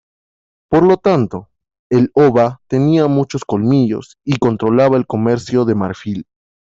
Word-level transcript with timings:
Por 0.67 0.81
lo 0.83 0.97
tanto, 0.97 1.49
el 1.91 2.09
"Oba" 2.15 2.59
tenía 2.67 3.05
muchos 3.05 3.45
colmillos 3.45 4.17
y 4.23 4.37
controlaba 4.39 4.97
el 4.97 5.05
comercio 5.05 5.63
de 5.63 5.75
marfil. 5.75 6.25